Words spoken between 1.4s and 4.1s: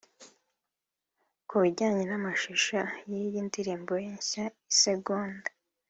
Ku bijyanye n’amashusho y’iyi ndirimbo ye